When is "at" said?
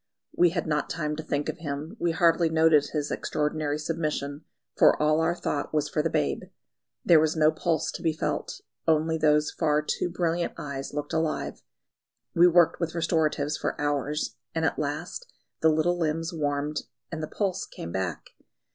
14.65-14.79